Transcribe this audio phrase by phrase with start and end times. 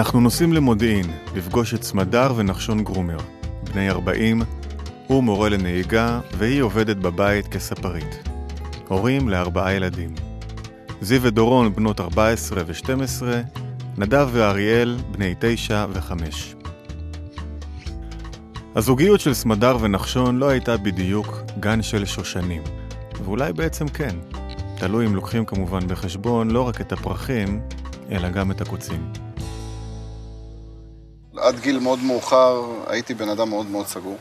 [0.00, 3.16] אנחנו נוסעים למודיעין, לפגוש את סמדר ונחשון גרומר,
[3.72, 4.42] בני 40,
[5.06, 8.28] הוא מורה לנהיגה והיא עובדת בבית כספרית.
[8.88, 10.14] הורים לארבעה ילדים.
[11.00, 13.22] זיו ודורון בנות 14 ו-12,
[13.98, 16.12] נדב ואריאל בני 9 ו-5.
[18.76, 22.62] הזוגיות של סמדר ונחשון לא הייתה בדיוק גן של שושנים,
[23.24, 24.16] ואולי בעצם כן.
[24.76, 27.60] תלוי אם לוקחים כמובן בחשבון לא רק את הפרחים,
[28.10, 29.29] אלא גם את הקוצים.
[31.40, 34.18] עד גיל מאוד מאוחר הייתי בן אדם מאוד מאוד סגור.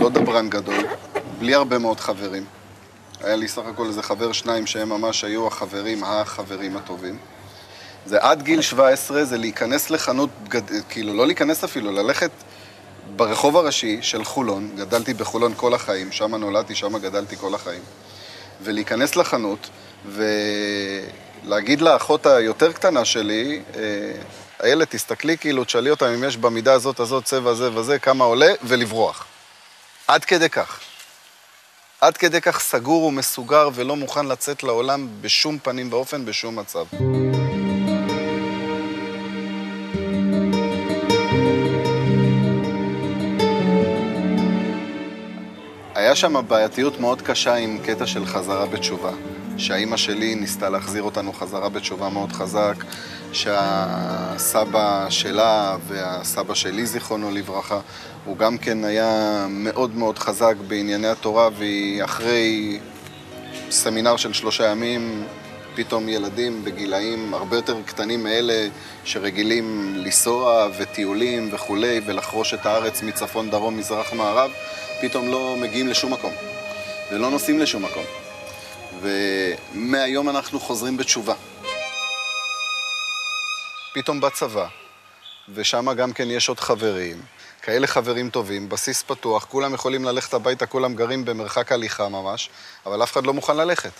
[0.00, 0.86] לא דברן גדול,
[1.38, 2.44] בלי הרבה מאוד חברים.
[3.20, 7.18] היה לי סך הכל איזה חבר שניים שהם ממש היו החברים, החברים הטובים.
[8.06, 10.30] זה עד גיל 17, זה להיכנס לחנות.
[10.88, 12.30] כאילו לא להיכנס אפילו, ללכת
[13.16, 17.82] ברחוב הראשי של חולון, גדלתי בחולון כל החיים, שם נולדתי, שם גדלתי כל החיים,
[18.62, 19.70] ולהיכנס לחנות
[21.46, 23.80] ולהגיד לאחות היותר קטנה שלי, אה,
[24.62, 28.52] איילת, תסתכלי כאילו, תשאלי אותם אם יש במידה הזאת, הזאת, צבע זה וזה, כמה עולה,
[28.62, 29.26] ולברוח.
[30.06, 30.80] עד כדי כך.
[32.00, 36.84] עד כדי כך סגור ומסוגר ולא מוכן לצאת לעולם בשום פנים ואופן, בשום מצב.
[46.18, 49.10] שם בעייתיות מאוד קשה עם קטע של חזרה בתשובה.
[49.56, 52.74] שהאימא שלי ניסתה להחזיר אותנו חזרה בתשובה מאוד חזק,
[53.32, 57.80] שהסבא שלה והסבא שלי, זיכרונו לברכה,
[58.24, 62.78] הוא גם כן היה מאוד מאוד חזק בענייני התורה, והיא אחרי
[63.70, 65.24] סמינר של שלושה ימים,
[65.74, 68.68] פתאום ילדים בגילאים הרבה יותר קטנים מאלה
[69.04, 74.50] שרגילים לנסוע וטיולים וכולי ולחרוש את הארץ מצפון, דרום, מזרח, מערב,
[75.00, 76.32] פתאום לא מגיעים לשום מקום
[77.10, 78.04] ולא נוסעים לשום מקום.
[79.02, 81.34] ומהיום אנחנו חוזרים בתשובה.
[83.94, 84.66] פתאום בצבא,
[85.54, 87.22] ושם גם כן יש עוד חברים,
[87.62, 92.50] כאלה חברים טובים, בסיס פתוח, כולם יכולים ללכת הביתה, כולם גרים במרחק הליכה ממש,
[92.86, 93.92] אבל אף אחד לא מוכן ללכת.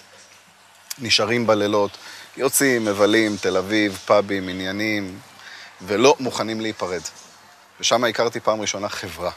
[0.98, 1.90] נשארים בלילות,
[2.36, 5.18] יוצאים, מבלים, תל אביב, פאבים, עניינים,
[5.82, 7.02] ולא מוכנים להיפרד.
[7.80, 9.30] ושם הכרתי פעם ראשונה חברה.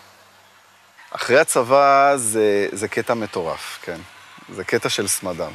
[1.15, 3.97] אחרי הצבא זה, זה קטע מטורף, כן.
[4.49, 5.49] זה קטע של סמדר.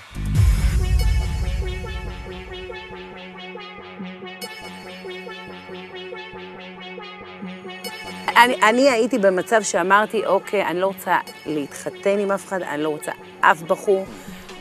[8.36, 12.88] אני, אני הייתי במצב שאמרתי, אוקיי, אני לא רוצה להתחתן עם אף אחד, אני לא
[12.88, 14.06] רוצה אף בחור,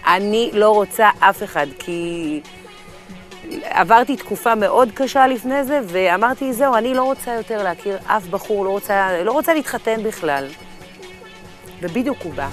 [0.08, 2.42] אני לא רוצה אף אחד, כי
[3.64, 8.66] עברתי תקופה מאוד קשה לפני זה, ואמרתי, זהו, אני לא רוצה יותר להכיר אף בחור,
[8.66, 10.48] לא רוצה, לא רוצה להתחתן בכלל.
[11.82, 12.50] ובדיוק הוא בא.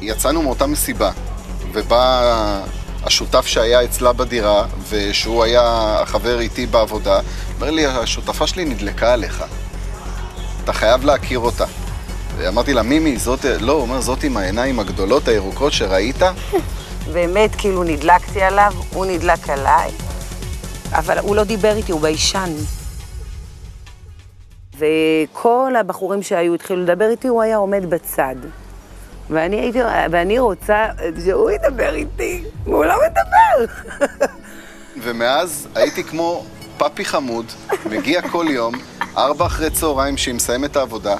[0.00, 1.10] יצאנו מאותה מסיבה,
[1.72, 2.32] ובא
[3.02, 5.62] השותף שהיה אצלה בדירה, ושהוא היה
[6.02, 7.20] החבר איתי בעבודה,
[7.54, 9.44] אומר לי, השותפה שלי נדלקה עליך.
[10.64, 11.64] אתה חייב להכיר אותה.
[12.36, 16.16] ואמרתי לה, מימי, זאת, לא, הוא אומר, זאת עם העיניים הגדולות הירוקות שראית?
[17.14, 19.90] באמת, כאילו נדלקתי עליו, הוא נדלק עליי,
[20.92, 22.50] אבל הוא לא דיבר איתי, הוא ביישן.
[24.78, 28.36] וכל הבחורים שהיו התחילו לדבר איתי, הוא היה עומד בצד.
[29.30, 29.78] ואני הייתי,
[30.10, 30.86] ואני רוצה
[31.24, 33.72] שהוא ידבר איתי, והוא לא מדבר.
[35.02, 36.44] ומאז הייתי כמו
[36.78, 37.46] פאפי חמוד,
[37.90, 38.74] מגיע כל יום,
[39.16, 41.16] ארבע אחרי צהריים שהיא מסיימת את העבודה,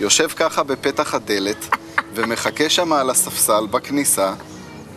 [0.00, 1.66] יושב ככה בפתח הדלת,
[2.14, 4.32] ומחכה שם על הספסל בכניסה,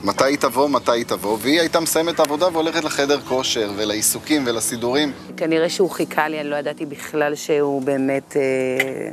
[0.03, 4.43] מתי היא תבוא, מתי היא תבוא, והיא הייתה מסיימת את העבודה והולכת לחדר כושר ולעיסוקים
[4.47, 5.11] ולסידורים.
[5.37, 8.37] כנראה שהוא חיכה לי, אני לא ידעתי בכלל שהוא באמת...
[8.37, 9.11] אה...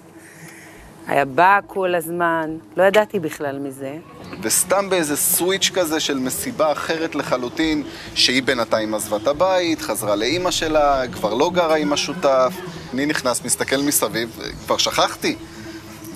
[1.06, 3.96] היה בא כל הזמן, לא ידעתי בכלל מזה.
[4.42, 7.82] וסתם באיזה סוויץ' כזה של מסיבה אחרת לחלוטין,
[8.14, 12.52] שהיא בינתיים עזבה את הבית, חזרה לאימא שלה, כבר לא גרה עם השותף.
[12.94, 15.36] אני נכנס, מסתכל מסביב, כבר שכחתי.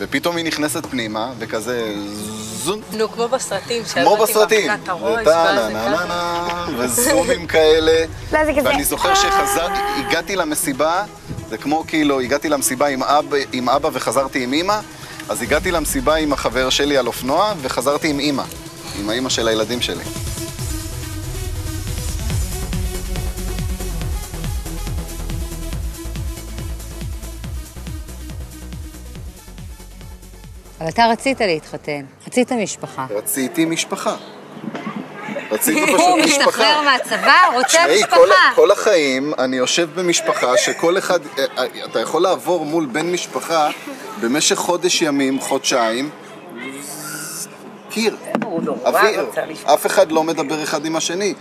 [0.03, 1.95] ופתאום היא נכנסת פנימה, וכזה
[2.65, 2.81] זום.
[2.93, 4.71] נו, כמו בסרטים, כמו בסרטים.
[6.79, 8.05] וזומים כאלה.
[8.33, 8.39] לא.
[8.65, 11.05] ואני זוכר שהגעתי למסיבה,
[11.51, 14.81] זה כמו כאילו, הגעתי למסיבה עם אבא, עם אבא וחזרתי עם אימא,
[15.29, 18.45] אז הגעתי למסיבה עם החבר שלי על אופנוע, וחזרתי עם אימא,
[19.01, 20.05] עם האימא של הילדים שלי.
[30.83, 33.07] אבל אתה רצית להתחתן, רצית משפחה.
[33.11, 34.17] רציתי משפחה.
[35.51, 36.47] רציתי הוא פשוט משפחה.
[36.47, 38.17] משתחרר מהצבא, רוצה תשמעי, משפחה.
[38.17, 43.13] כל, כל החיים אני יושב במשפחה שכל אחד, אה, אה, אתה יכול לעבור מול בן
[43.13, 43.71] משפחה
[44.21, 46.11] במשך חודש ימים, חודשיים,
[47.91, 49.75] קיר, הוא אוויר, לשמוע.
[49.75, 51.35] אף אחד לא מדבר אחד עם השני.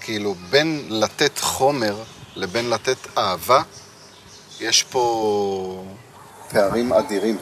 [0.00, 1.96] כאילו, בין לתת חומר
[2.36, 3.62] לבין לתת אהבה,
[4.60, 5.84] יש פה
[6.50, 7.38] פערים אדירים.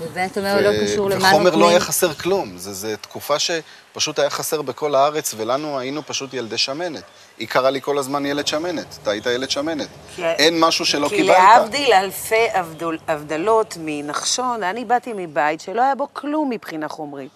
[0.00, 1.68] ובאמת אומר, לא קשור למה וחומר לא נותנים.
[1.68, 2.58] היה חסר כלום.
[2.58, 7.02] זו תקופה שפשוט היה חסר בכל הארץ, ולנו היינו פשוט ילדי שמנת.
[7.38, 8.98] היא קראה לי כל הזמן ילד שמנת.
[9.02, 9.88] אתה היית ילד שמנת.
[10.16, 11.36] כי- אין משהו שלא כי קיבלת.
[11.38, 17.30] להבדיל אלפי הבדול, הבדלות מנחשון, אני באתי מבית שלא היה בו כלום מבחינה חומרית.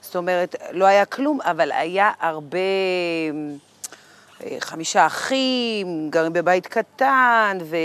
[0.00, 2.58] זאת אומרת, לא היה כלום, אבל היה הרבה...
[4.60, 7.76] חמישה אחים, גרים בבית קטן, ו...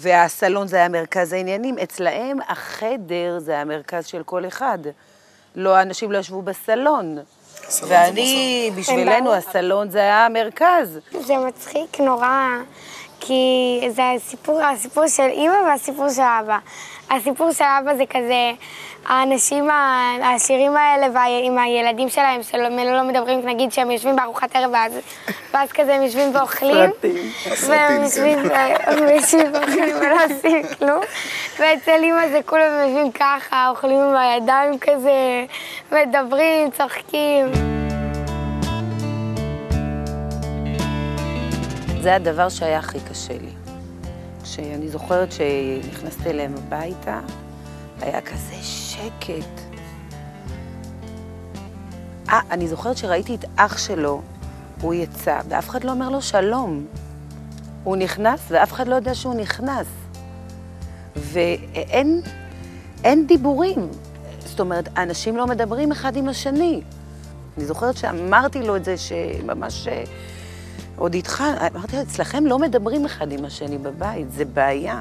[0.00, 1.78] והסלון זה היה מרכז העניינים.
[1.78, 4.78] אצלהם החדר זה המרכז של כל אחד.
[5.56, 7.18] לא, אנשים לא ישבו בסלון.
[7.88, 9.32] ואני, בשבילנו.
[9.32, 10.98] הסלון זה היה המרכז.
[11.20, 12.48] זה מצחיק נורא,
[13.20, 16.58] כי זה הסיפור, הסיפור של אימא והסיפור של אבא.
[17.10, 18.52] הסיפור של אבא זה כזה,
[19.06, 19.70] האנשים
[20.22, 24.92] העשירים האלה וה- עם הילדים שלהם, שלא לא מדברים, נגיד שהם יושבים בארוחת ערב, ואז,
[25.54, 26.90] ואז כזה הם יושבים ואוכלים.
[27.68, 28.02] והם כן.
[28.04, 28.38] יושבים
[29.54, 31.00] ואוכלים ולא עושים כלום.
[31.58, 35.44] ואצל אימא זה כולם יושבים ככה, אוכלים עם הידיים כזה,
[35.92, 37.46] מדברים, צוחקים.
[42.00, 43.50] זה הדבר שהיה הכי קשה לי.
[44.42, 47.20] כשאני זוכרת שנכנסתי אליהם הביתה,
[48.00, 48.54] היה כזה
[48.92, 49.76] שקט.
[52.28, 54.22] אה, אני זוכרת שראיתי את אח שלו,
[54.80, 56.86] הוא יצא, ואף אחד לא אומר לו שלום.
[57.84, 59.86] הוא נכנס, ואף אחד לא יודע שהוא נכנס.
[61.16, 62.20] ואין
[63.04, 63.88] אין דיבורים.
[64.38, 66.82] זאת אומרת, אנשים לא מדברים אחד עם השני.
[67.56, 69.88] אני זוכרת שאמרתי לו את זה, שממש...
[69.88, 70.04] אה,
[70.96, 71.44] עוד איתך,
[71.74, 75.00] אמרתי לו, אצלכם לא מדברים אחד עם השני בבית, זה בעיה.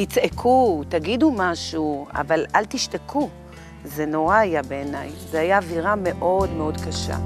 [0.00, 3.28] תצעקו, תגידו משהו, אבל אל תשתקו.
[3.84, 5.10] זה נורא היה בעיניי.
[5.30, 7.16] זה היה אווירה מאוד מאוד קשה.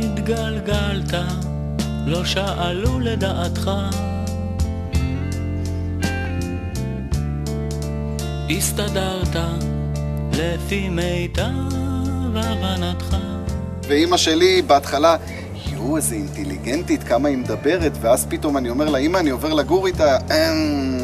[0.00, 1.14] התגלגלת,
[2.06, 3.70] לא שאלו לדעתך.
[8.50, 9.36] הסתדרת
[10.32, 11.52] לפי מיטב
[12.34, 13.16] הבנתך.
[13.88, 15.16] ואימא שלי בהתחלה,
[15.76, 19.86] יואו, איזה אינטליגנטית, כמה היא מדברת, ואז פתאום אני אומר לה, אימא, אני עובר לגור
[19.86, 20.98] איתה, "אמ",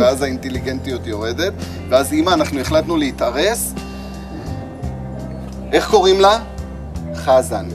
[0.00, 1.52] ואז האינטליגנטיות יורדת,
[1.88, 3.74] ואז אימא, אנחנו החלטנו להתארס.
[5.72, 6.38] איך קוראים לה?
[7.14, 7.66] חזן.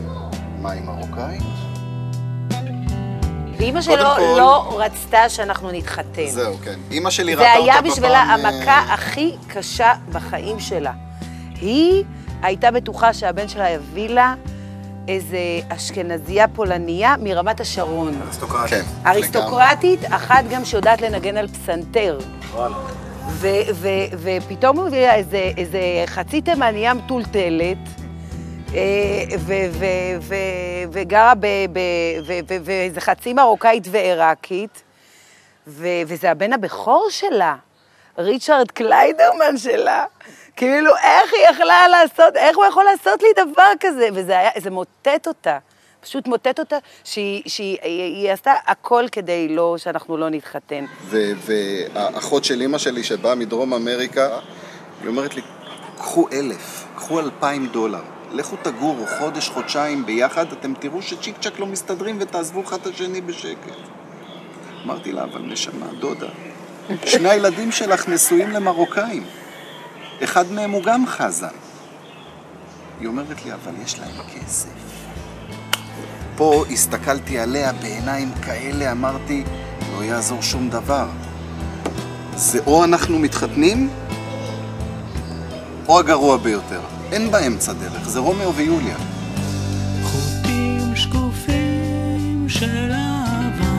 [0.62, 1.42] מה, היא מרוקאית?
[3.58, 6.28] ואימא שלו כל- לא רצתה שאנחנו נתחתן.
[6.30, 6.80] זהו, כן.
[6.92, 7.92] אימא שלי זה ראתה אותה היה בפעם...
[7.92, 10.92] בשבילה אה, המכה הכי קשה בחיים שלה.
[11.62, 12.04] היא
[12.42, 14.34] הייתה בטוחה שהבן שלה יביא לה
[15.08, 15.38] איזה
[15.70, 18.22] אשכנזייה פולניה מרמת השרון.
[18.70, 22.20] כן, אריסטוקרטית, אחת גם שיודעת לנגן על פסנתר.
[23.28, 23.88] ו- ו-
[24.18, 27.78] ופתאום הוא הביא איזה, איזה חצי תימניה מטולטלת,
[28.74, 28.80] אה,
[29.40, 29.86] ו- ו-
[30.22, 30.36] ו-
[30.92, 31.80] וגרה ב- ב-
[32.26, 34.84] ו- ו- ואיזה חצי מרוקאית ועיראקית,
[35.68, 37.56] ו- וזה הבן הבכור שלה,
[38.18, 40.06] ריצ'רד קליידרמן שלה.
[40.62, 44.10] כאילו, איך היא יכלה לעשות, איך הוא יכול לעשות לי דבר כזה?
[44.14, 45.58] וזה היה, זה מוטט אותה.
[46.02, 50.86] פשוט מוטט אותה, שהיא, שהיא היא, היא עשתה הכל כדי לא, שאנחנו לא נתחתן.
[51.10, 54.28] והאחות של אימא שלי שבאה מדרום אמריקה,
[55.02, 55.42] היא אומרת לי,
[55.98, 58.02] קחו אלף, קחו אלפיים דולר,
[58.32, 63.22] לכו תגורו חודש, חודשיים ביחד, אתם תראו שצ'יק צ'אק לא מסתדרים ותעזבו אחד את השני
[63.22, 63.76] בשקט.
[64.86, 66.30] אמרתי לה, אבל נשמה, דודה,
[67.06, 69.41] שני הילדים שלך נשואים למרוקאים.
[70.24, 71.48] אחד מהם הוא גם חזן.
[73.00, 74.70] היא אומרת לי, אבל יש להם כסף.
[76.36, 79.44] פה הסתכלתי עליה בעיניים כאלה, אמרתי,
[79.94, 81.08] לא יעזור שום דבר.
[82.36, 83.90] זה או אנחנו מתחתנים,
[85.88, 86.82] או הגרוע ביותר.
[87.12, 88.98] אין באמצע דרך, זה רומאו ויוליה.
[90.04, 93.74] חוטים שקופים של אהבה.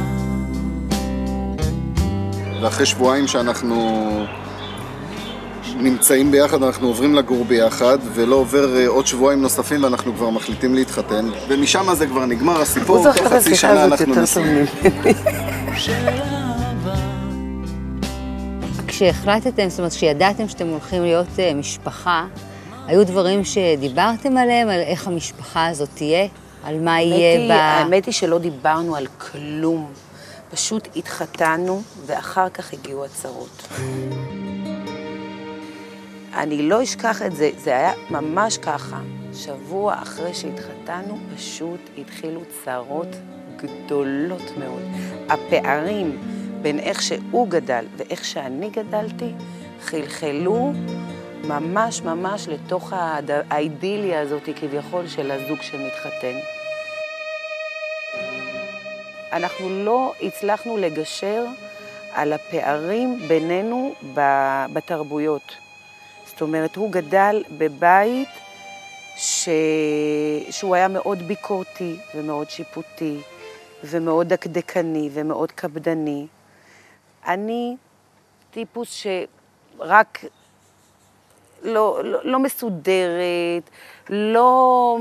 [2.63, 4.09] ואחרי שבועיים שאנחנו
[5.83, 10.75] נמצאים ביחד, אנחנו עוברים לגור ביחד, ולא עובר אה, עוד שבועיים נוספים ואנחנו כבר מחליטים
[10.75, 11.29] להתחתן.
[11.49, 14.65] ומשם זה כבר נגמר הסיפור, תוך חצי שנה אנחנו נשואים.
[15.77, 16.95] אהבה.
[18.87, 22.27] כשהחלטתם, זאת אומרת, כשידעתם שאתם הולכים להיות אה, משפחה,
[22.87, 26.27] היו דברים שדיברתם עליהם, על איך המשפחה הזאת תהיה?
[26.65, 27.51] על מה יהיה ב...
[27.51, 29.93] האמת היא שלא דיברנו על כלום.
[30.51, 33.69] פשוט התחתנו, ואחר כך הגיעו הצרות.
[36.35, 39.01] אני לא אשכח את זה, זה היה ממש ככה.
[39.35, 43.07] שבוע אחרי שהתחתנו, פשוט התחילו צרות
[43.57, 44.83] גדולות מאוד.
[45.29, 46.19] הפערים
[46.63, 49.33] בין איך שהוא גדל ואיך שאני גדלתי
[49.81, 50.73] חלחלו
[51.45, 56.37] ממש ממש לתוך הד- האידיליה הזאת כביכול של הזוג שמתחתן.
[59.33, 61.45] אנחנו לא הצלחנו לגשר
[62.13, 63.95] על הפערים בינינו
[64.73, 65.57] בתרבויות.
[66.33, 68.29] זאת אומרת, הוא גדל בבית
[69.17, 69.49] ש...
[70.51, 73.21] שהוא היה מאוד ביקורתי ומאוד שיפוטי
[73.85, 76.27] ומאוד דקדקני ומאוד קפדני.
[77.27, 77.77] אני
[78.51, 80.25] טיפוס שרק
[81.63, 83.71] לא, לא, לא מסודרת,
[84.11, 84.99] לא...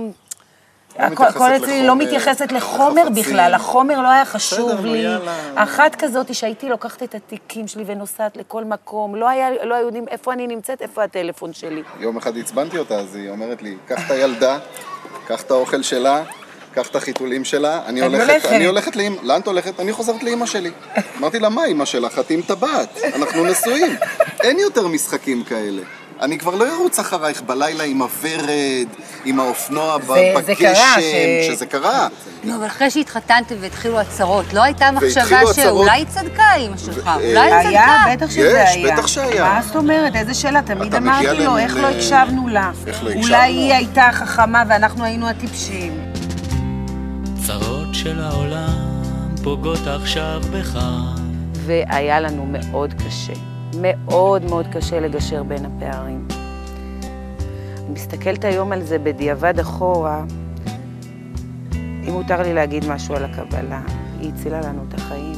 [0.99, 3.23] לא הכל- אצלי לא לחומר, מתייחסת לחומר לחפצים.
[3.23, 5.05] בכלל, החומר לא היה חשוב לי.
[5.55, 9.27] אחת כזאת שהייתי לוקחת את התיקים שלי ונוסעת לכל מקום, לא,
[9.63, 11.83] לא היו יודעים איפה אני נמצאת, איפה הטלפון שלי.
[11.99, 14.57] יום אחד עצבנתי אותה, אז היא אומרת לי, קח את הילדה,
[15.27, 16.23] קח את האוכל שלה,
[16.73, 18.45] קח את החיתולים שלה, אני הולכת.
[18.45, 19.79] אני הולכת לאמא, לאן את הולכת?
[19.79, 20.71] אני חוזרת לאמא שלי.
[21.19, 22.19] אמרתי לה, מה אמא שלך?
[22.19, 23.95] את עם טבעת, אנחנו נשואים.
[24.41, 25.81] אין יותר משחקים כאלה.
[26.21, 28.87] אני כבר לא ארוץ אחרייך בלילה עם הוורד,
[29.25, 30.13] עם האופנוע זה-
[30.45, 32.07] זה בגשם, קרה, ש- שזה קרה.
[32.43, 35.53] נו, אבל אחרי שהתחתנתם והתחילו הצרות, לא הייתה מחשבה.
[35.55, 38.25] שאולי היא צדקה, אמא שלך, ו- אולי היא היה, צדקה.
[38.25, 38.93] בטח שזה יש, היה.
[38.95, 39.43] בטח שהיה.
[39.53, 40.15] מה זאת אומרת?
[40.15, 40.61] איזה שאלה?
[40.61, 42.71] תמיד אמרתי לו, איך לא הקשבנו לה?
[42.87, 43.35] איך לא אולי הקשבנו?
[43.43, 46.11] היא הייתה חכמה ואנחנו היינו הטיפשים.
[47.47, 49.03] צרות של העולם
[49.43, 50.79] פוגעות עכשיו בך.
[51.65, 53.33] והיה לנו מאוד קשה,
[54.05, 56.27] מאוד מאוד קשה לגשר בין הפערים.
[57.77, 60.23] אני מסתכלת היום על זה בדיעבד אחורה,
[62.07, 63.81] אם מותר לי להגיד משהו על הקבלה,
[64.19, 65.35] היא הצילה לנו את החיים.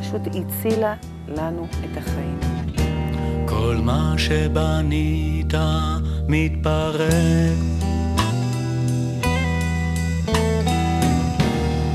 [0.00, 0.94] פשוט הצילה
[1.28, 2.38] לנו את החיים.
[3.46, 5.54] כל מה שבנית
[6.28, 7.58] מתפרק.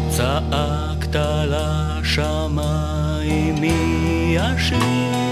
[0.10, 1.16] צעקת
[1.48, 5.29] לשמיים מי ישיב?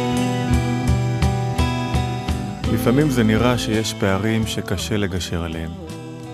[2.73, 5.71] לפעמים זה נראה שיש פערים שקשה לגשר עליהם.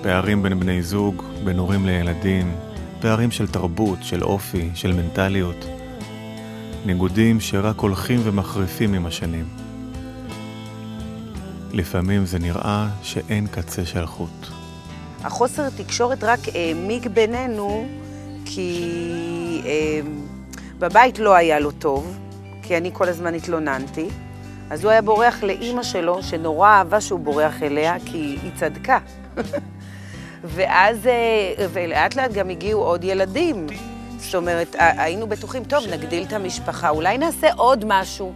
[0.01, 2.55] פערים בין בני זוג, בין הורים לילדים,
[3.01, 5.65] פערים של תרבות, של אופי, של מנטליות.
[6.85, 9.45] ניגודים שרק הולכים ומחריפים עם השנים.
[11.71, 14.47] לפעמים זה נראה שאין קצה של חוט.
[15.23, 17.87] החוסר תקשורת רק העמיק בינינו,
[18.45, 18.91] כי
[19.65, 19.99] אה,
[20.79, 22.17] בבית לא היה לו טוב,
[22.61, 24.07] כי אני כל הזמן התלוננתי.
[24.70, 29.00] אז הוא היה בורח לאימא שלו, שנורא אהבה שהוא בורח אליה, כי היא צדקה.
[30.43, 33.67] ואז, אה, ולאט לאט גם הגיעו עוד ילדים.
[34.17, 38.34] זאת אומרת, היינו בטוחים, טוב, נגדיל את המשפחה, אולי נעשה עוד משהו,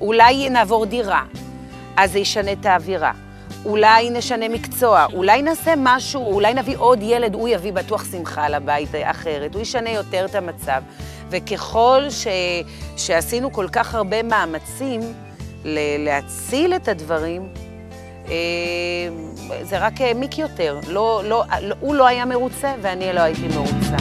[0.00, 1.22] אולי נעבור דירה,
[1.96, 3.12] אז זה ישנה את האווירה.
[3.64, 8.88] אולי נשנה מקצוע, אולי נעשה משהו, אולי נביא עוד ילד, הוא יביא בטוח שמחה לבית
[9.02, 10.82] אחרת, הוא ישנה יותר את המצב.
[11.30, 12.26] וככל ש...
[12.96, 15.00] שעשינו כל כך הרבה מאמצים.
[15.98, 17.48] להציל את הדברים,
[18.28, 18.34] אה,
[19.62, 20.80] זה רק העמיק יותר.
[20.88, 23.96] לא, לא, לא, הוא לא היה מרוצה ואני לא הייתי מרוצה.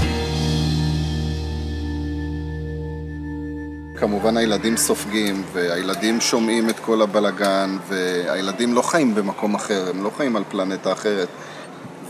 [4.00, 10.12] כמובן הילדים סופגים, והילדים שומעים את כל הבלגן, והילדים לא חיים במקום אחר, הם לא
[10.18, 11.28] חיים על פלנטה אחרת.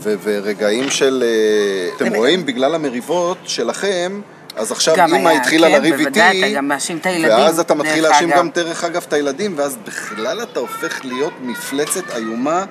[0.02, 1.24] ו- ורגעים של...
[1.26, 4.20] אה, אתם רואים, בגלל המריבות שלכם,
[4.58, 7.60] אז עכשיו אימא היה, התחילה כן, לריב בוודאי, איתי, אתה גם מאשים את הילדים, ואז
[7.60, 8.30] אתה מתחיל להאשים.
[8.30, 12.64] גם, דרך אגב, את הילדים, ואז בכלל אתה הופך להיות מפלצת איומה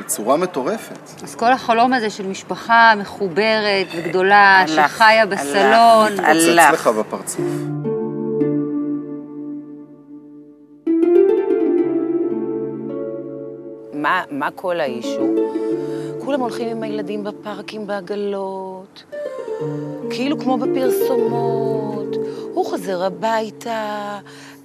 [0.00, 1.22] בצורה מטורפת.
[1.22, 6.70] אז כל החלום הזה של משפחה מחוברת וגדולה, שחיה בסלון, הלך.
[6.70, 6.80] מתפוצץ.
[6.80, 7.40] לך בפרצוף.
[13.92, 15.26] מה, מה כל האישו?
[16.24, 19.04] כולם הולכים עם הילדים בפארקים בעגלות,
[20.10, 22.16] כאילו כמו בפרסומות.
[22.54, 24.18] הוא חוזר הביתה,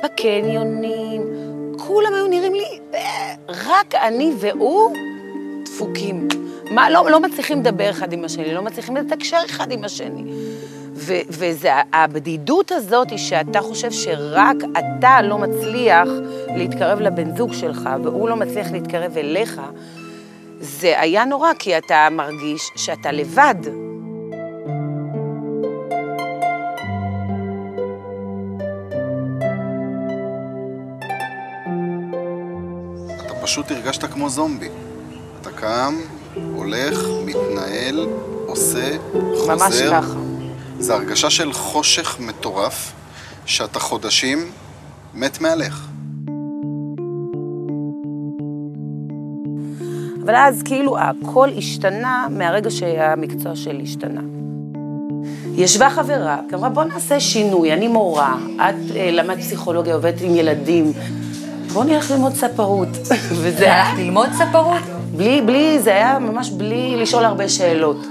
[0.03, 1.21] בקניונים,
[1.77, 4.93] כולם היו נראים לי, אה, רק אני והוא
[5.65, 6.27] דפוקים.
[6.71, 10.23] מה, לא, לא מצליחים לדבר אחד עם השני, לא מצליחים לתקשר אחד עם השני.
[10.93, 16.07] ו- וזה הבדידות הזאת, היא שאתה חושב שרק אתה לא מצליח
[16.55, 19.61] להתקרב לבן זוג שלך, והוא לא מצליח להתקרב אליך,
[20.59, 23.90] זה היה נורא, כי אתה מרגיש שאתה לבד.
[33.41, 34.69] פשוט הרגשת כמו זומבי.
[35.41, 35.95] אתה קם,
[36.55, 38.07] הולך, מתנהל,
[38.45, 38.97] עושה,
[39.37, 39.55] חוזר.
[39.55, 40.15] ממש ככה.
[40.79, 42.91] זו הרגשה של חושך מטורף,
[43.45, 44.51] שאתה חודשים
[45.13, 45.87] מת מעליך.
[50.25, 54.21] אבל אז כאילו הכל השתנה מהרגע שהמקצוע שלי השתנה.
[55.55, 60.93] ישבה חברה, אמרה בוא נעשה שינוי, אני מורה, את אה, למדת פסיכולוגיה, עובדת עם ילדים,
[61.73, 62.87] בוא נלך ללמוד ספרות.
[63.31, 64.81] וזה זה הלכת ללמוד ספרות?
[65.17, 68.07] בלי, בלי, זה היה ממש בלי לשאול הרבה שאלות.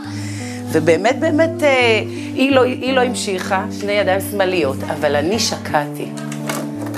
[0.72, 2.02] ובאמת, באמת, אה,
[2.34, 6.08] היא לא, היא לא המשיכה, שני ידיים שמאליות, אבל אני שקעתי.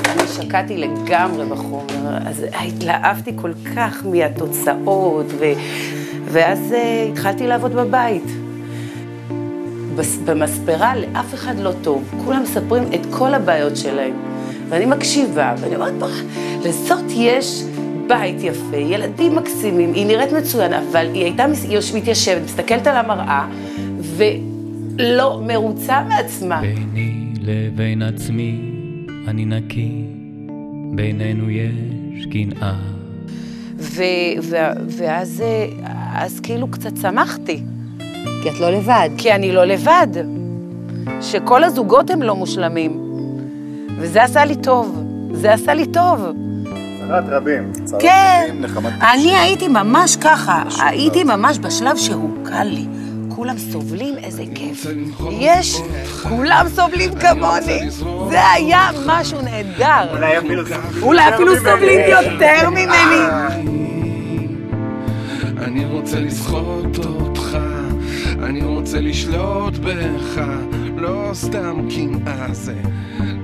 [0.06, 5.44] אני שקעתי לגמרי בחומר, אז התלהבתי כל כך מהתוצאות, ו,
[6.24, 8.26] ואז אה, התחלתי לעבוד בבית.
[10.24, 14.31] במספרה לאף אחד לא טוב, כולם מספרים את כל הבעיות שלהם.
[14.72, 16.08] ואני מקשיבה, ואני אומרת, "בוא,
[16.64, 17.62] לזאת יש
[18.06, 22.96] בית יפה, ילדים מקסימים, היא נראית מצוין, אבל היא הייתה מס- היא מתיישבת, מסתכלת על
[22.96, 23.46] המראה,
[24.00, 26.60] ולא מרוצה מעצמה.
[26.60, 28.60] ביני לבין עצמי
[29.28, 30.04] אני נקי,
[30.94, 32.74] בינינו יש קנאה.
[33.78, 34.02] ו-
[34.42, 34.56] ו-
[34.88, 35.66] ואז אה,
[36.14, 37.62] אז כאילו קצת שמחתי,
[38.42, 39.08] כי את לא לבד.
[39.18, 40.06] כי אני לא לבד,
[41.20, 43.11] שכל הזוגות הם לא מושלמים,
[44.02, 46.20] וזה עשה לי טוב, זה עשה לי טוב.
[47.08, 47.72] צרת רבים.
[47.98, 52.86] כן, נחמת אני הייתי ממש ככה, הייתי ממש בשלב שהוא קל לי.
[53.28, 54.86] כולם סובלים, איזה כיף.
[55.30, 55.76] יש,
[56.28, 57.90] כולם סובלים כמוני.
[58.30, 60.12] זה היה משהו נהדר.
[60.12, 60.62] אולי אפילו...
[61.02, 63.22] אולי אפילו סובלים יותר ממני.
[65.58, 67.56] אני רוצה לסחוט אותך,
[68.42, 70.42] אני רוצה לשלוט בך,
[70.96, 72.74] לא סתם קנאה זה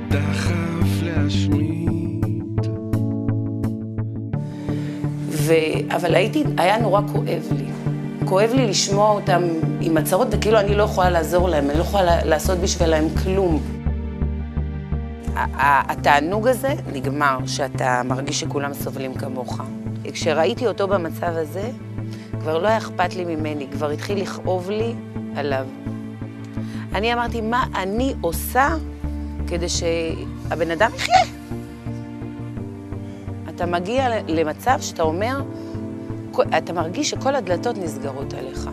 [0.09, 2.67] דחף להשמיד.
[5.29, 5.53] ו...
[5.97, 7.65] אבל הייתי, היה נורא כואב לי.
[8.25, 9.43] כואב לי לשמוע אותם
[9.81, 13.63] עם הצהרות, וכאילו אני לא יכולה לעזור להם, אני לא יכולה לעשות בשבילם כלום.
[15.89, 19.61] התענוג הזה נגמר, שאתה מרגיש שכולם סובלים כמוך.
[20.13, 21.71] כשראיתי אותו במצב הזה,
[22.41, 24.95] כבר לא היה אכפת לי ממני, כבר התחיל לכאוב לי
[25.37, 25.67] עליו.
[26.95, 28.69] אני אמרתי, מה אני עושה
[29.49, 31.23] כדי שהבן אדם יחיה?
[33.49, 35.43] אתה מגיע למצב שאתה אומר,
[36.59, 38.71] אתה מרגיש שכל הדלתות נסגרות עליך.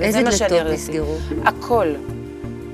[0.00, 0.66] איזה דלתות.
[0.72, 1.16] נסגרו?
[1.44, 1.86] הכל.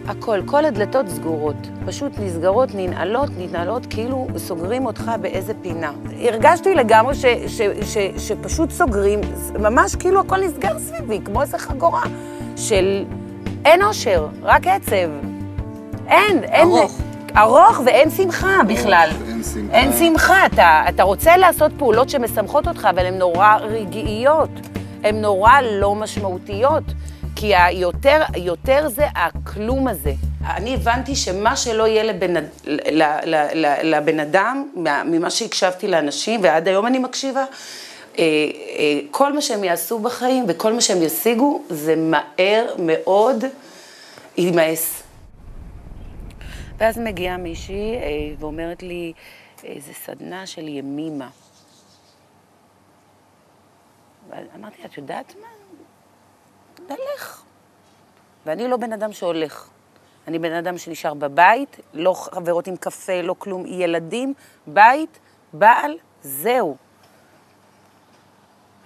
[0.06, 1.56] הכל, כל הדלתות סגורות.
[1.86, 5.92] פשוט נסגרות, ננעלות, ננעלות, כאילו סוגרים אותך באיזה פינה.
[6.18, 9.20] הרגשתי לגמרי ש, ש, ש, שפשוט סוגרים,
[9.60, 12.02] ממש כאילו הכל נסגר סביבי, כמו איזה חגורה
[12.56, 13.04] של
[13.64, 15.27] אין אושר, רק עצב.
[16.08, 16.68] אין, אין...
[16.68, 17.00] ארוך.
[17.36, 19.10] ארוך ואין שמחה בכלל.
[19.28, 19.76] אין שמחה.
[19.78, 24.50] אין שמחה, אתה, אתה רוצה לעשות פעולות שמשמחות אותך, אבל הן נורא רגעיות,
[25.04, 26.82] הן נורא לא משמעותיות,
[27.36, 30.12] כי היותר, יותר זה הכלום הזה.
[30.56, 35.88] אני הבנתי שמה שלא יהיה לבן, ל, ל, ל, ל, לבן אדם, מה- ממה שהקשבתי
[35.88, 37.44] לאנשים, ועד היום אני מקשיבה,
[38.18, 38.24] אה, אה,
[39.10, 43.44] כל מה שהם יעשו בחיים וכל מה שהם ישיגו, זה מהר מאוד
[44.36, 45.02] יימאס.
[46.78, 49.12] ואז מגיעה מישהי אה, ואומרת לי,
[49.64, 51.28] איזה סדנה של ימימה.
[54.28, 55.48] ואמרתי, את יודעת מה?
[56.84, 57.42] נלך.
[58.46, 59.68] ואני לא בן אדם שהולך.
[60.28, 64.34] אני בן אדם שנשאר בבית, לא חברות עם קפה, לא כלום, ילדים,
[64.66, 65.18] בית,
[65.52, 66.76] בעל, זהו.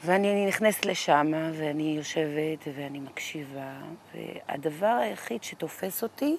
[0.05, 3.73] ואני נכנסת לשם, ואני יושבת, ואני מקשיבה,
[4.15, 6.37] והדבר היחיד שתופס אותי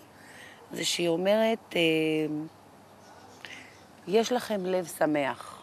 [0.73, 1.81] זה שהיא אומרת, אה,
[4.07, 5.61] יש לכם לב שמח.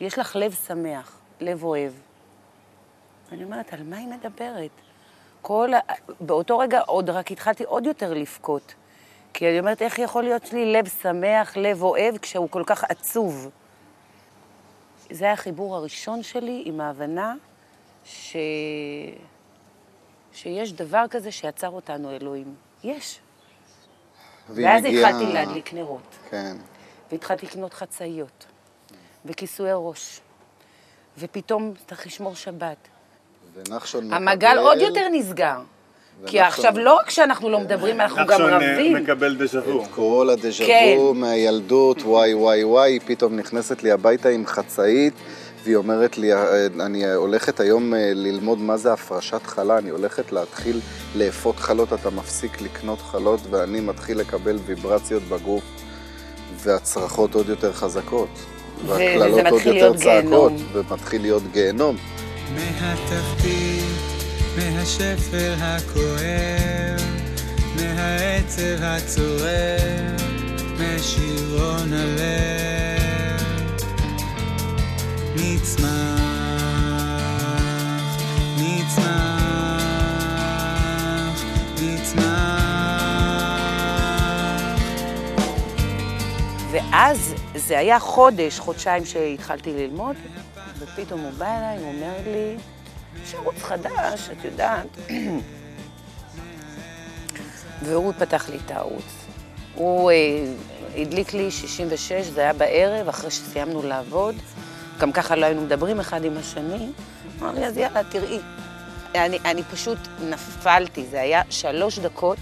[0.00, 1.92] יש לך לב שמח, לב אוהב.
[3.30, 4.70] ואני אומרת, על מה היא מדברת?
[5.42, 5.78] כל ה...
[6.20, 8.74] באותו רגע עוד רק התחלתי עוד יותר לבכות.
[9.32, 13.50] כי אני אומרת, איך יכול להיות לי לב שמח, לב אוהב, כשהוא כל כך עצוב?
[15.10, 17.34] זה היה החיבור הראשון שלי עם ההבנה
[18.04, 18.36] ש...
[20.32, 22.54] שיש דבר כזה שיצר אותנו אלוהים.
[22.84, 23.20] יש.
[24.50, 26.56] ואז מגיעה- התחלתי להדליק נרות, כן.
[27.12, 28.46] והתחלתי לקנות חצאיות,
[29.26, 30.20] וכיסויי ראש,
[31.18, 32.76] ופתאום צריך לשמור שבת.
[33.54, 35.58] ונחשון המעגל מקבל- עוד יותר נסגר.
[36.26, 38.94] כי עכשיו לא רק שאנחנו לא מדברים, אנחנו גם רבים.
[38.96, 39.82] מקבל דז'ה וו.
[39.82, 40.94] את כל הדז'ה כן.
[40.98, 45.14] וו מהילדות, וואי וואי וואי, היא פתאום נכנסת לי הביתה עם חצאית,
[45.66, 50.32] והיא אומרת לי, "אה, אני הולכת היום אה, ללמוד מה זה הפרשת חלה, אני הולכת
[50.32, 50.80] להתחיל
[51.14, 55.62] לאפות חלות, אתה מפסיק לקנות חלות, ואני מתחיל לקבל ויברציות בגוף,
[56.62, 58.28] והצרחות עוד יותר חזקות.
[58.86, 60.52] והקללות עוד יותר צעקות.
[60.72, 61.96] ומתחיל להיות גיהנום.
[62.54, 63.84] מהתחתית,
[64.56, 67.00] מהשפל הכואב,
[67.76, 70.16] מהעצב הצורב,
[70.78, 72.75] משירון הלב,
[86.70, 90.16] ואז זה היה חודש, חודשיים שהתחלתי ללמוד,
[90.78, 92.56] ופתאום הוא בא אליי, הוא אומר לי,
[93.22, 94.86] יש ערוץ חדש, את יודעת.
[97.84, 99.26] והוא פתח לי את הערוץ.
[99.74, 100.16] הוא אה,
[100.96, 104.34] הדליק לי 66, זה היה בערב, אחרי שסיימנו לעבוד.
[104.98, 106.88] גם ככה לא היינו מדברים אחד עם השני.
[107.40, 108.38] אמר לי, אז יאללה, תראי.
[109.14, 112.38] אני, אני פשוט נפלתי, זה היה שלוש דקות,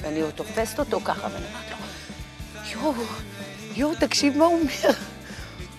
[0.00, 1.76] ואני עוד תופסת אותו ככה, ואני אומרת לו,
[2.72, 2.94] יואו,
[3.76, 4.96] יואו, תקשיב מה הוא אומר.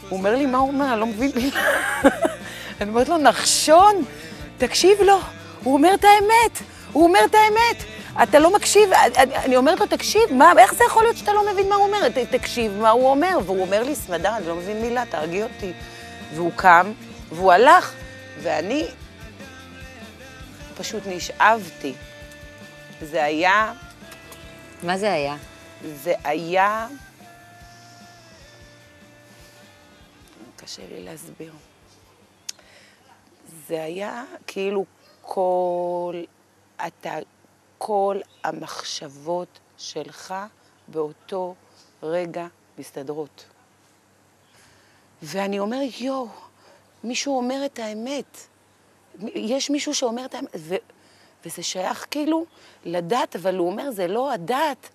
[0.09, 0.91] הוא אומר לי, מה הוא אומר?
[0.91, 1.61] אני לא מבין מילה.
[2.81, 3.95] אני אומרת לו, נחשון,
[4.57, 5.19] תקשיב לו,
[5.63, 6.59] הוא אומר את האמת,
[6.91, 7.83] הוא אומר את האמת.
[8.23, 11.51] אתה לא מקשיב, אני, אני אומרת לו, תקשיב, מה, איך זה יכול להיות שאתה לא
[11.51, 12.09] מבין מה הוא אומר?
[12.31, 13.37] תקשיב מה הוא אומר.
[13.45, 15.73] והוא אומר לי, סמדר, אני לא מבין מילה, תרגיע אותי.
[16.33, 16.93] והוא קם,
[17.29, 17.93] והוא הלך,
[18.41, 18.87] ואני
[20.77, 21.93] פשוט נשאבתי.
[23.01, 23.73] זה היה,
[24.83, 25.35] מה זה היה?
[26.03, 26.87] זה היה...
[30.55, 31.53] קשה לי להסביר.
[33.67, 34.85] זה היה כאילו
[35.21, 36.21] כל,
[36.87, 37.13] אתה,
[37.79, 40.35] כל המחשבות שלך
[40.87, 41.55] באותו
[42.03, 43.45] רגע מסתדרות.
[45.21, 46.27] ואני אומר, יואו,
[47.03, 48.37] מישהו אומר את האמת.
[49.35, 50.75] יש מישהו שאומר את האמת, ו,
[51.45, 52.45] וזה שייך כאילו
[52.85, 54.89] לדת, אבל הוא אומר, זה לא הדת,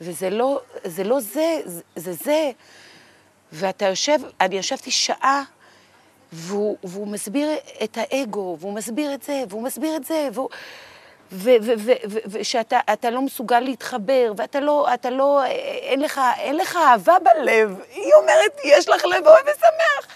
[0.00, 1.60] וזה לא זה, לא זה,
[1.96, 2.50] זה זה.
[3.52, 5.42] ואתה יושב, אני ישבתי שעה,
[6.32, 7.48] והוא, והוא מסביר
[7.84, 10.48] את האגו, והוא מסביר את זה, והוא מסביר את זה, והוא...
[12.26, 15.44] ושאתה לא מסוגל להתחבר, ואתה לא, אתה לא,
[15.82, 17.80] אין לך, אין לך אהבה בלב.
[17.92, 20.14] היא אומרת, יש לך לב אוהב ושמח.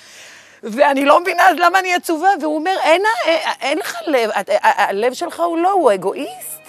[0.62, 4.30] ואני לא מבינה אז למה אני עצובה, והוא אומר, אין, אין, אין לך לב,
[4.62, 6.60] הלב שלך הוא לא, הוא אגואיסט.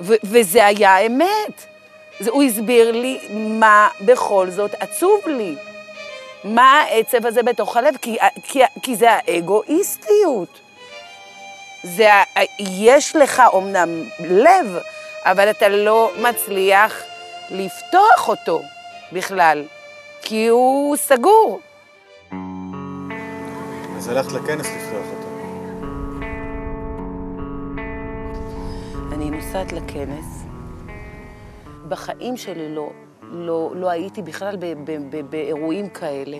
[0.00, 1.66] ו, וזה היה האמת.
[2.20, 5.54] זה, הוא הסביר לי מה בכל זאת עצוב לי.
[6.44, 10.60] מה העצב הזה בתוך הלב, כי, כי, כי זה האגואיסטיות.
[11.82, 12.08] זה,
[12.58, 13.88] יש לך אומנם
[14.20, 14.78] לב,
[15.24, 17.02] אבל אתה לא מצליח
[17.50, 18.62] לפתוח אותו
[19.12, 19.64] בכלל,
[20.22, 21.60] כי הוא סגור.
[23.96, 25.28] אז הלכת לכנס לפתוח אותו.
[29.12, 30.44] אני נוסעת לכנס.
[31.88, 32.90] בחיים שלי לא,
[33.22, 36.38] לא, לא הייתי בכלל ב, ב, ב, באירועים כאלה.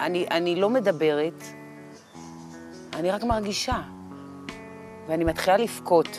[0.00, 1.42] אני, אני לא מדברת,
[2.94, 3.76] אני רק מרגישה.
[5.08, 6.18] ואני מתחילה לבכות.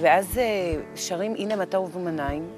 [0.00, 2.48] ואז אה, שרים הנה מה טוב ומניים,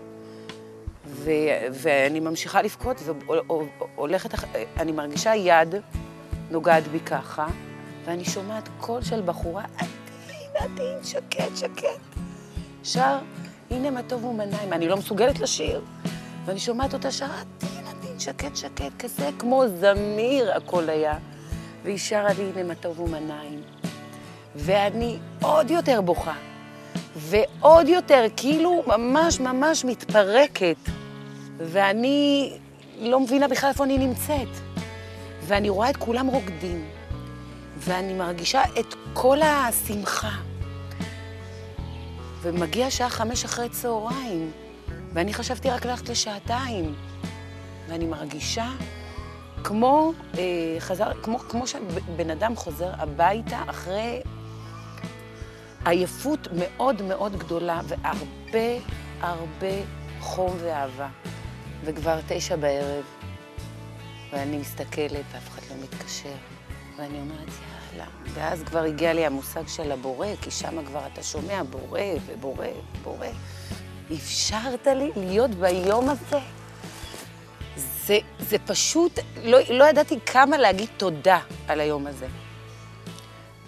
[1.73, 2.97] ואני ממשיכה לבכות
[3.97, 4.35] והולכת,
[4.77, 5.75] אני מרגישה יד
[6.51, 7.47] נוגעת בי ככה,
[8.05, 11.87] ואני שומעת קול של בחורה, עדין, עדין, שקט, שקט.
[12.85, 13.19] שר,
[13.71, 14.73] הנה מה טוב ומניים.
[14.73, 15.81] אני לא מסוגלת לשיר.
[16.45, 21.19] ואני שומעת אותה שר, עדין, עדין, שקט, שקט, כזה כמו זמיר הכל היה.
[21.85, 23.63] והיא שרה לי הנה מה טוב ומניים.
[24.57, 26.35] ואני עוד יותר בוכה,
[27.17, 30.77] ועוד יותר, כאילו ממש ממש מתפרקת.
[31.59, 32.53] ואני
[32.99, 34.49] לא מבינה בכלל איפה אני נמצאת.
[35.47, 36.89] ואני רואה את כולם רוקדים,
[37.79, 40.31] ואני מרגישה את כל השמחה.
[42.43, 44.51] ומגיע שעה חמש אחרי צהריים,
[45.13, 46.95] ואני חשבתי רק ללכת לשעתיים.
[47.89, 48.67] ואני מרגישה
[49.65, 54.23] כמו, אה, חזר, כמו, כמו שבן אדם חוזר הביתה אחרי
[55.85, 58.85] עייפות מאוד מאוד גדולה והרבה
[59.21, 59.75] הרבה
[60.21, 61.09] חום ואהבה.
[61.85, 63.05] וכבר תשע בערב,
[64.33, 66.35] ואני מסתכלת ואף אחד לא מתקשר,
[66.97, 67.49] ואני אומרת,
[67.93, 68.07] יאללה.
[68.35, 72.67] ואז כבר הגיע לי המושג של הבורא, כי שם כבר אתה שומע בורא ובורא
[73.01, 73.27] ובורא.
[74.13, 76.62] אפשרת לי להיות ביום הזה.
[78.07, 81.39] זה, זה פשוט, לא, לא ידעתי כמה להגיד תודה
[81.69, 82.27] על היום הזה.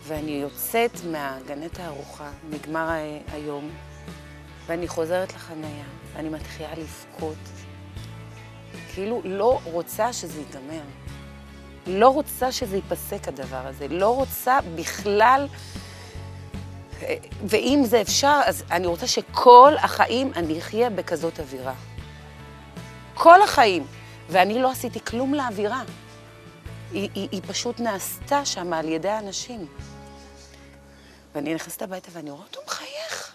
[0.06, 2.88] ואני יוצאת מהגנת הארוחה, נגמר
[3.32, 3.70] היום,
[4.66, 7.36] ואני חוזרת לחניה, ואני מתחילה לבכות.
[8.94, 10.82] כאילו לא רוצה שזה ייגמר.
[11.86, 13.88] לא רוצה שזה ייפסק הדבר הזה.
[13.88, 15.48] לא רוצה בכלל...
[17.46, 21.74] ואם זה אפשר, אז אני רוצה שכל החיים אני אחיה בכזאת אווירה.
[23.14, 23.86] כל החיים.
[24.28, 25.82] ואני לא עשיתי כלום לאווירה.
[26.92, 29.66] היא, היא, היא פשוט נעשתה שם על ידי האנשים.
[31.34, 33.34] ואני נכנסת הביתה ואני רואה אותו מחייך.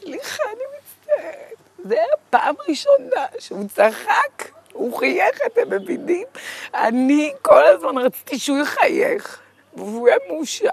[0.00, 1.88] סליחה, אני מצטערת.
[1.88, 6.26] זה היה פעם ראשונה שהוא צחק, הוא חייך, אתם מבינים?
[6.74, 9.43] אני כל הזמן רציתי שהוא יחייך.
[9.76, 10.68] והוא היה מאושר,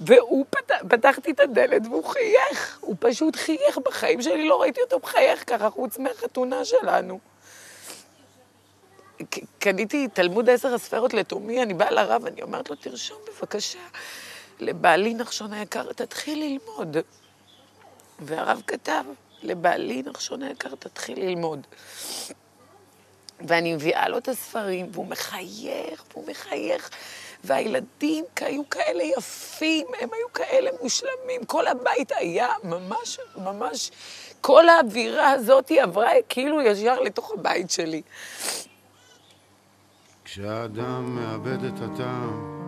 [0.00, 4.98] והוא פתח, פתחתי את הדלת והוא חייך, הוא פשוט חייך בחיים שלי, לא ראיתי אותו
[5.02, 7.18] מחייך ככה, חוץ מהחתונה שלנו.
[9.58, 13.78] קניתי תלמוד עשר הספרות לתומי, אני באה לרב, אני אומרת לו, תרשום בבקשה,
[14.60, 16.96] לבעלי נחשון היקר, תתחיל ללמוד.
[18.18, 19.04] והרב כתב,
[19.42, 21.66] לבעלי נחשון היקר, תתחיל ללמוד.
[23.40, 26.90] ואני מביאה לו את הספרים, והוא מחייך, והוא מחייך.
[27.44, 31.44] והילדים היו כאלה יפים, הם היו כאלה מושלמים.
[31.46, 33.90] כל הבית היה ממש, ממש,
[34.40, 38.02] כל האווירה הזאת עברה כאילו ישר לתוך הבית שלי.
[40.24, 42.58] כשאדם מאבד את הטעם,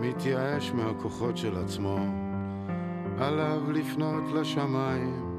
[0.00, 1.96] מתייאש מהכוחות של עצמו,
[3.20, 5.32] עליו לפנות לשמיים,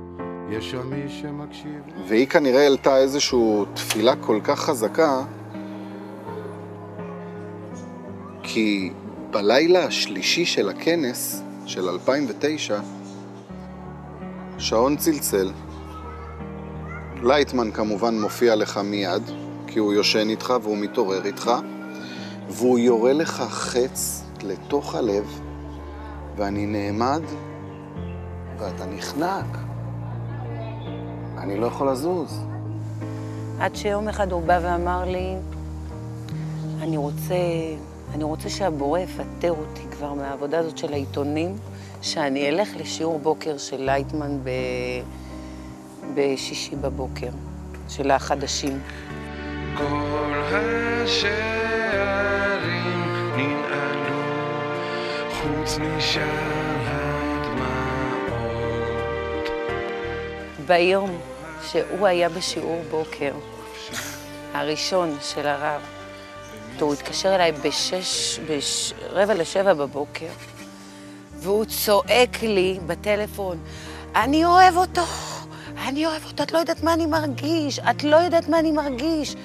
[0.52, 1.82] יש שם מי שמקשיב.
[2.08, 3.40] והיא כנראה העלתה איזושהי
[3.74, 5.24] תפילה כל כך חזקה,
[8.54, 8.92] כי
[9.32, 12.80] בלילה השלישי של הכנס, של 2009,
[14.58, 15.52] שעון צלצל.
[17.24, 19.22] לייטמן כמובן מופיע לך מיד,
[19.68, 21.52] כי הוא יושן איתך והוא מתעורר איתך,
[22.50, 25.40] והוא יורה לך חץ לתוך הלב,
[26.36, 27.22] ואני נעמד,
[28.60, 29.58] ואתה נחנק.
[31.38, 32.40] אני לא יכול לזוז.
[33.60, 35.36] עד שיום אחד הוא בא ואמר לי,
[36.82, 37.36] אני רוצה,
[38.14, 41.58] אני רוצה שהבורא יפטר אותי כבר מהעבודה הזאת של העיתונים,
[42.02, 44.50] שאני אלך לשיעור בוקר של לייטמן ב...
[46.16, 47.30] בשישי בבוקר,
[47.90, 48.80] של החדשים.
[49.78, 50.34] כל
[51.04, 51.34] השערים
[53.36, 54.24] ננעלו,
[55.32, 56.24] חוץ משאר
[56.86, 58.30] הדמעות.
[60.68, 61.18] ביום
[61.62, 63.32] שהוא היה בשיעור בוקר,
[64.54, 65.82] הראשון של הרב,
[66.82, 68.94] הוא התקשר אליי בשש, בש...
[69.10, 70.30] רבע לשבע בבוקר,
[71.38, 73.58] והוא צועק לי בטלפון,
[74.16, 75.02] אני אוהב אותו,
[75.88, 79.36] אני אוהב אותו, את לא יודעת מה אני מרגיש, את לא יודעת מה אני מרגיש.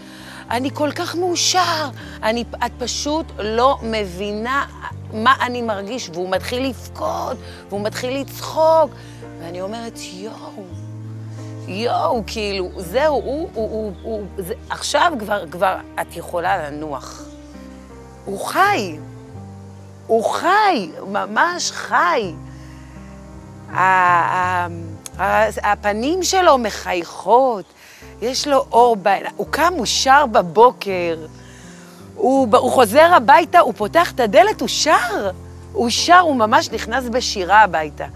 [0.50, 1.88] אני כל כך מאושר,
[2.22, 4.66] אני, את פשוט לא מבינה
[5.12, 7.36] מה אני מרגיש, והוא מתחיל לבכות,
[7.68, 8.90] והוא מתחיל לצחוק,
[9.40, 10.64] ואני אומרת, יואו,
[11.68, 17.22] יואו, כאילו, זהו, הוא, הוא, הוא, הוא, זה, עכשיו כבר, כבר את יכולה לנוח.
[18.24, 18.98] הוא חי,
[20.06, 22.32] הוא חי, ממש חי.
[25.62, 27.64] הפנים שלו מחייכות,
[28.22, 31.26] יש לו אור בעיניים, הוא קם, הוא שר בבוקר,
[32.14, 35.30] הוא, הוא חוזר הביתה, הוא פותח את הדלת, הוא שר.
[35.72, 38.06] הוא שר, הוא ממש נכנס בשירה הביתה.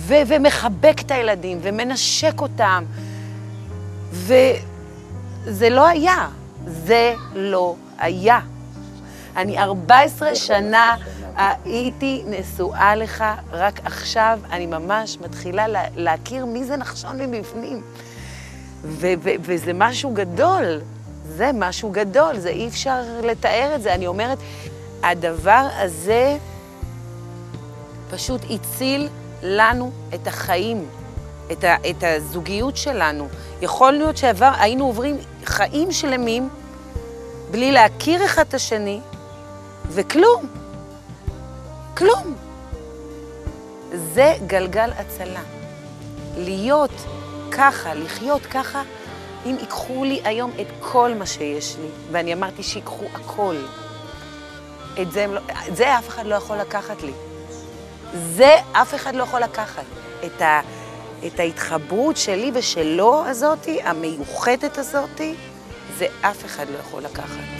[0.00, 2.84] ו- ומחבק את הילדים, ומנשק אותם.
[4.12, 6.28] וזה לא היה.
[6.66, 8.40] זה לא היה.
[9.36, 10.96] אני 14 שנה
[11.36, 17.82] הייתי נשואה לך, רק עכשיו אני ממש מתחילה לה, להכיר מי זה נחשון מבפנים.
[18.84, 20.80] ו- ו- וזה משהו גדול,
[21.24, 23.94] זה משהו גדול, זה אי אפשר לתאר את זה.
[23.94, 24.38] אני אומרת,
[25.02, 26.36] הדבר הזה
[28.10, 29.08] פשוט הציל
[29.42, 30.88] לנו את החיים,
[31.52, 33.28] את, ה- את הזוגיות שלנו.
[33.62, 36.48] יכול להיות שהיינו עוברים חיים שלמים
[37.50, 39.00] בלי להכיר אחד את השני,
[39.88, 40.46] וכלום.
[41.96, 42.34] כלום.
[43.92, 45.42] זה גלגל הצלה.
[46.36, 46.90] להיות
[47.50, 48.82] ככה, לחיות ככה,
[49.46, 53.56] אם ייקחו לי היום את כל מה שיש לי, ואני אמרתי שיקחו הכל,
[55.02, 57.12] את זה, לא, את זה אף אחד לא יכול לקחת לי.
[58.14, 59.84] זה אף אחד לא יכול לקחת.
[60.26, 60.60] את, ה,
[61.26, 65.34] את ההתחברות שלי ושלו הזאתי, המיוחדת הזאתי,
[65.98, 67.59] זה אף אחד לא יכול לקחת.